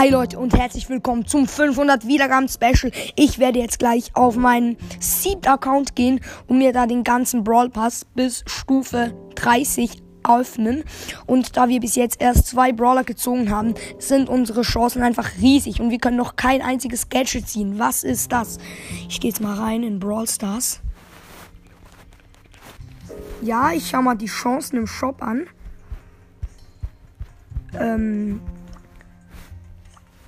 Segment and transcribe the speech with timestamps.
[0.00, 2.90] Hi Leute und herzlich willkommen zum 500 Wiedergaben Special.
[3.16, 7.68] Ich werde jetzt gleich auf meinen Seed Account gehen und mir da den ganzen Brawl
[7.68, 10.84] Pass bis Stufe 30 öffnen.
[11.26, 15.82] Und da wir bis jetzt erst zwei Brawler gezogen haben, sind unsere Chancen einfach riesig
[15.82, 17.78] und wir können noch kein einziges Gadget ziehen.
[17.78, 18.56] Was ist das?
[19.06, 20.80] Ich gehe jetzt mal rein in Brawl Stars.
[23.42, 25.46] Ja, ich schau mal die Chancen im Shop an.
[27.78, 28.40] Ähm,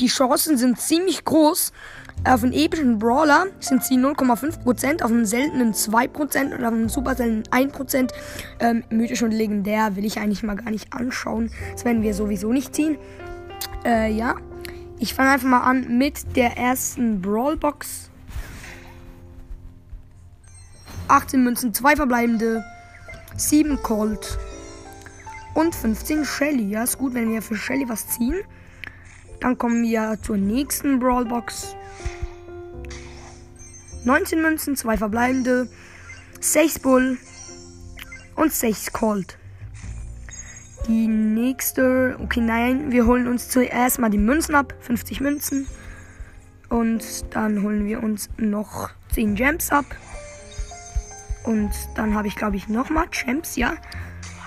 [0.02, 1.72] die Chancen sind ziemlich groß.
[2.24, 7.14] Auf einen epischen Brawler sind sie 0,5%, auf einen seltenen 2% und auf einen super
[7.14, 8.10] seltenen 1%.
[8.58, 11.52] Ähm, mythisch und legendär will ich eigentlich mal gar nicht anschauen.
[11.72, 12.98] Das werden wir sowieso nicht ziehen.
[13.84, 14.34] Äh, ja.
[14.98, 18.10] Ich fange einfach mal an mit der ersten Brawlbox.
[21.08, 22.64] 18 Münzen, 2 verbleibende,
[23.36, 24.38] 7 Colt
[25.54, 26.70] und 15 Shelly.
[26.70, 28.42] Ja, ist gut, wenn wir für Shelly was ziehen.
[29.42, 31.74] Dann kommen wir zur nächsten Brawlbox.
[34.04, 35.68] 19 Münzen, 2 verbleibende,
[36.40, 37.18] 6 Bull
[38.36, 39.38] und 6 Colt.
[40.86, 45.66] Die nächste, okay, nein, wir holen uns zuerst mal die Münzen ab, 50 Münzen.
[46.68, 47.02] Und
[47.34, 49.86] dann holen wir uns noch 10 Gems ab.
[51.42, 53.74] Und dann habe ich, glaube ich, nochmal Gems, ja.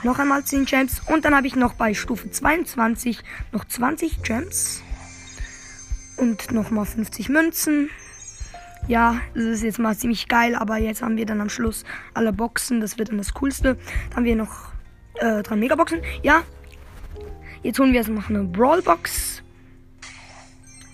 [0.03, 1.01] Noch einmal 10 Gems.
[1.07, 3.19] Und dann habe ich noch bei Stufe 22
[3.51, 4.81] noch 20 Gems.
[6.17, 7.89] Und nochmal 50 Münzen.
[8.87, 12.31] Ja, das ist jetzt mal ziemlich geil, aber jetzt haben wir dann am Schluss alle
[12.31, 12.81] Boxen.
[12.81, 13.75] Das wird dann das Coolste.
[14.09, 14.71] Dann haben wir noch
[15.15, 16.01] äh, drei Megaboxen.
[16.21, 16.43] Ja.
[17.63, 19.41] Jetzt holen wir jetzt noch eine Brawlbox.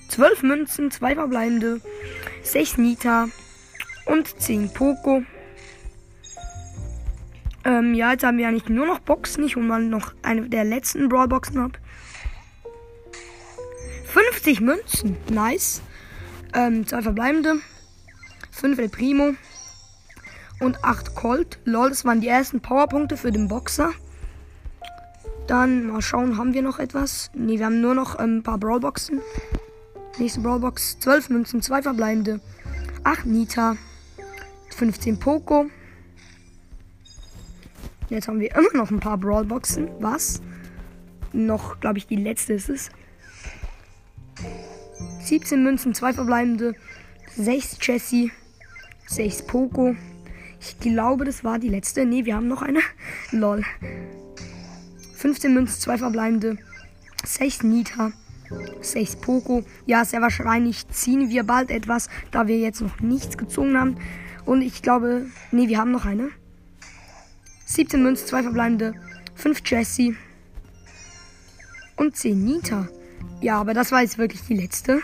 [0.07, 1.81] 12 Münzen, 2 verbleibende,
[2.43, 3.27] 6 Nita
[4.05, 5.23] und 10 Poco.
[7.63, 9.43] Ähm, ja, jetzt haben wir eigentlich nur noch Boxen.
[9.43, 11.77] Ich hole mal noch eine der letzten Brawlboxen ab.
[14.41, 15.17] 50 Münzen.
[15.29, 15.81] Nice.
[16.55, 17.57] Ähm, zwei verbleibende.
[18.49, 19.35] 5 El Primo.
[20.59, 21.59] Und 8 Colt.
[21.63, 23.91] Lol, das waren die ersten Powerpunkte für den Boxer.
[25.45, 27.29] Dann mal schauen, haben wir noch etwas?
[27.35, 29.21] Ne, wir haben nur noch ähm, ein paar Brawlboxen.
[30.17, 30.97] Nächste Brawlbox.
[30.99, 32.39] 12 Münzen, 2 verbleibende.
[33.03, 33.77] 8 Nita.
[34.75, 35.67] 15 Poco.
[38.09, 39.87] Jetzt haben wir immer noch ein paar Brawlboxen.
[39.99, 40.41] Was?
[41.31, 42.89] Noch, glaube ich, die letzte ist es.
[45.23, 46.75] 17 Münzen, 2 verbleibende,
[47.37, 48.31] 6 Jessie,
[49.07, 49.95] 6 Poco.
[50.59, 52.05] Ich glaube, das war die letzte.
[52.05, 52.79] Ne, wir haben noch eine.
[53.31, 53.63] Lol.
[55.15, 56.57] 15 Münzen, 2 verbleibende,
[57.23, 58.11] 6 Nita,
[58.81, 59.63] 6 Poco.
[59.85, 63.97] Ja, sehr wahrscheinlich ziehen wir bald etwas, da wir jetzt noch nichts gezogen haben.
[64.45, 66.29] Und ich glaube, ne, wir haben noch eine.
[67.65, 68.95] 17 Münzen, 2 verbleibende,
[69.35, 70.15] 5 Jessie
[71.95, 72.89] und 10 Nita.
[73.41, 75.01] Ja, aber das war jetzt wirklich die letzte.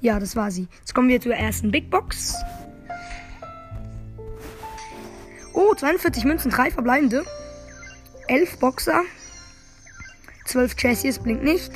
[0.00, 0.68] Ja, das war sie.
[0.80, 2.34] Jetzt kommen wir zur ersten Big Box.
[5.52, 7.24] Oh, 42 Münzen, 3 verbleibende.
[8.28, 9.02] 11 Boxer.
[10.44, 11.72] 12 Chassis, blinkt nicht.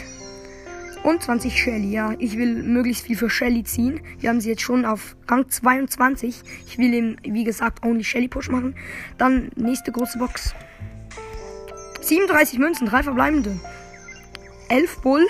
[1.03, 2.12] Und 20 Shelly, ja.
[2.19, 4.00] Ich will möglichst viel für Shelly ziehen.
[4.19, 6.43] Wir haben sie jetzt schon auf Rang 22.
[6.66, 8.75] Ich will eben, wie gesagt, only Shelly Push machen.
[9.16, 10.55] Dann nächste große Box.
[12.03, 13.59] 37 Münzen, 3 verbleibende.
[14.71, 15.27] 11 Bull.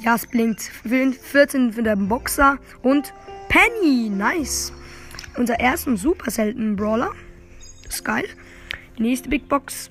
[0.00, 0.62] Ja, es blinkt.
[0.62, 3.12] 14 für den Boxer und
[3.48, 4.08] Penny.
[4.08, 4.72] Nice.
[5.36, 7.12] Unser ersten super seltenen Brawler.
[7.84, 8.24] Das ist geil.
[8.96, 9.90] Die nächste Big Box.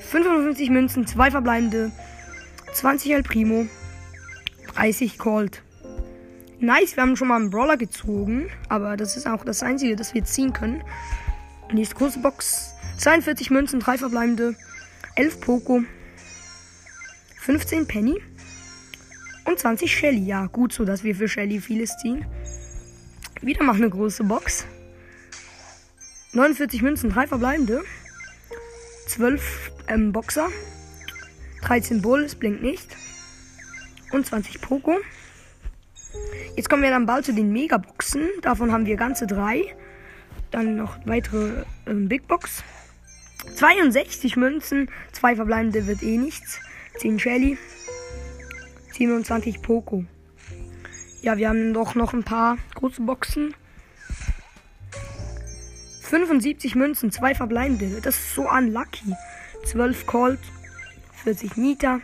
[0.00, 1.90] 55 Münzen, 2 verbleibende,
[2.74, 3.66] 20 El Primo,
[4.74, 5.62] 30 Colt.
[6.60, 10.12] Nice, wir haben schon mal einen Brawler gezogen, aber das ist auch das einzige, das
[10.12, 10.84] wir ziehen können.
[11.72, 12.74] Nächste große Box.
[12.98, 14.54] 42 Münzen, 3 verbleibende,
[15.16, 15.82] 11 Poco,
[17.42, 18.22] 15 Penny
[19.46, 20.24] und 20 Shelly.
[20.24, 22.24] Ja, gut so, dass wir für Shelly vieles ziehen.
[23.40, 24.64] Wieder mal eine große Box.
[26.34, 27.82] 49 Münzen, 3 verbleibende.
[29.08, 30.50] 12 ähm, Boxer.
[31.62, 32.96] 13 Bull, es blinkt nicht.
[34.12, 34.96] Und 20 Poco.
[36.54, 38.28] Jetzt kommen wir dann bald zu den Megaboxen.
[38.42, 39.74] Davon haben wir ganze drei.
[40.52, 42.62] Dann noch weitere ähm, Big Box.
[43.56, 46.60] 62 Münzen, 2 verbleibende wird eh nichts.
[46.98, 47.58] 10 Shelly,
[48.92, 50.04] 27 Poco.
[51.22, 53.54] Ja, wir haben doch noch ein paar große Boxen.
[56.02, 58.00] 75 Münzen, 2 verbleibende.
[58.02, 59.14] Das ist so unlucky.
[59.64, 60.40] 12 Colt,
[61.24, 62.00] 40 Nita.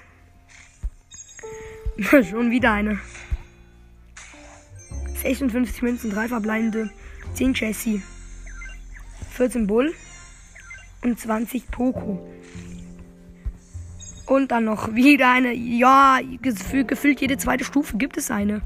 [1.99, 2.99] Schon wieder eine.
[5.17, 6.90] 56 Münzen, 3 verbleibende.
[7.35, 8.02] 10 Jessie.
[9.32, 9.94] 14 Bull
[11.02, 12.26] und 20 Poco.
[14.28, 15.52] Und dann noch wieder eine.
[15.54, 18.60] Ja, gefühlt, jede zweite Stufe gibt es eine.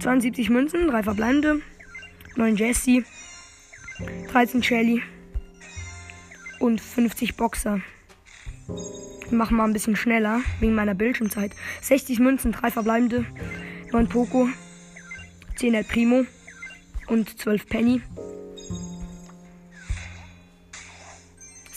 [0.00, 1.60] 72 Münzen, 3 verbleibende,
[2.36, 3.04] 9 Jesse,
[4.32, 5.02] 13 Shelly
[6.58, 7.80] und 50 Boxer.
[9.28, 11.52] Wir machen mal ein bisschen schneller, wegen meiner Bildschirmzeit.
[11.82, 13.24] 60 Münzen, 3 verbleibende,
[13.92, 14.48] 9 Poco,
[15.56, 16.24] 10 El Primo
[17.06, 18.02] und 12 Penny.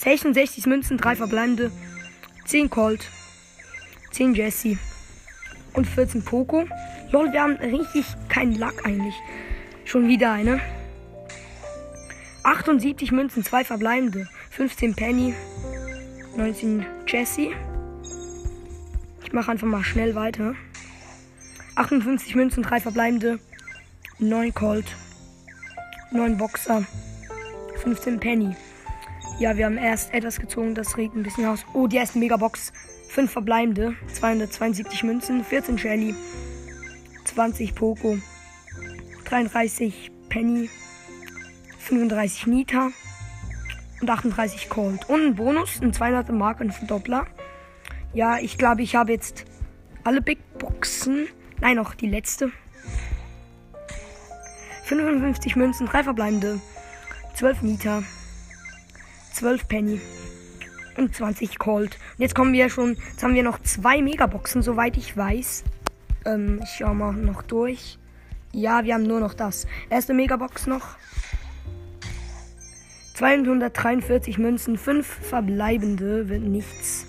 [0.04, 1.72] 66 Münzen, 3 verbleibende,
[2.44, 3.08] 10 Colt,
[4.10, 4.76] 10 Jesse
[5.72, 6.66] und 14 Poco.
[7.10, 9.14] Lol, wir haben richtig keinen Lack eigentlich.
[9.86, 10.60] Schon wieder eine.
[12.42, 15.34] 78 Münzen, 2 verbleibende, 15 Penny,
[16.36, 17.52] 19 Jesse.
[19.24, 20.54] Ich mache einfach mal schnell weiter.
[21.76, 23.38] 58 Münzen, 3 verbleibende,
[24.18, 24.96] 9 Colt,
[26.12, 26.84] 9 Boxer,
[27.82, 28.54] 15 Penny.
[29.40, 31.66] Ja, wir haben erst etwas gezogen, das regt ein bisschen aus.
[31.72, 32.72] Oh, die erste Megabox.
[33.08, 36.14] 5 verbleibende, 272 Münzen, 14 Shelly,
[37.24, 38.18] 20 Poco,
[39.24, 40.68] 33 Penny,
[41.78, 42.90] 35 Nita
[44.00, 45.08] und 38 Cold.
[45.08, 47.26] Und ein Bonus, ein 200er Mark und Verdoppler.
[48.14, 49.44] Ja, ich glaube, ich habe jetzt
[50.02, 51.28] alle Big Boxen.
[51.60, 52.50] Nein, noch die letzte.
[54.84, 56.60] 55 Münzen, 3 verbleibende,
[57.34, 58.02] 12 Nita,
[59.34, 60.00] 12 Penny
[60.96, 61.98] und 20 Cold.
[62.16, 65.64] Und jetzt kommen wir schon, jetzt haben wir noch zwei Megaboxen, soweit ich weiß.
[66.24, 67.98] Ähm, ich schau mal noch durch.
[68.52, 69.66] Ja, wir haben nur noch das.
[69.90, 70.96] Erste Megabox noch.
[73.14, 77.06] 243 Münzen, 5 verbleibende, wird nichts.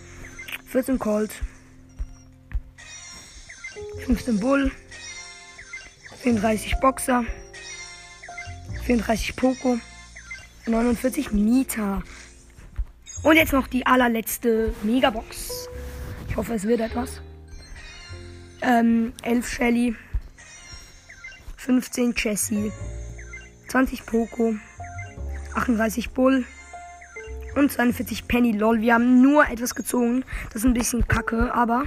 [0.67, 1.31] 14 Colt.
[4.05, 4.71] 15 Bull.
[6.21, 7.23] 34 Boxer.
[8.85, 9.79] 34 Poco.
[10.67, 12.01] 49 Nita.
[13.23, 15.69] Und jetzt noch die allerletzte Megabox.
[16.27, 17.21] Ich hoffe, es wird etwas.
[18.61, 19.95] Ähm, 11 Shelly.
[21.57, 22.71] 15 Jessie.
[23.67, 24.55] 20 Poco.
[25.53, 26.45] 38 Bull.
[27.55, 28.81] Und 42 Penny LOL.
[28.81, 30.25] Wir haben nur etwas gezogen.
[30.47, 31.85] Das ist ein bisschen kacke, aber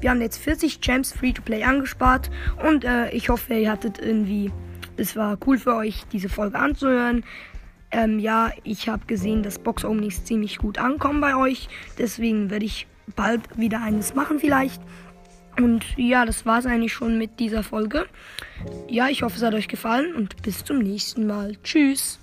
[0.00, 2.30] wir haben jetzt 40 Gems Free-to-Play angespart.
[2.66, 4.50] Und äh, ich hoffe, ihr hattet irgendwie.
[4.96, 7.24] Es war cool für euch, diese Folge anzuhören.
[7.92, 11.68] Ähm, ja, ich habe gesehen, dass Box Openings ziemlich gut ankommen bei euch.
[11.98, 14.80] Deswegen werde ich bald wieder eines machen vielleicht.
[15.58, 18.06] Und ja, das war es eigentlich schon mit dieser Folge.
[18.88, 21.56] Ja, ich hoffe, es hat euch gefallen und bis zum nächsten Mal.
[21.62, 22.18] Tschüss.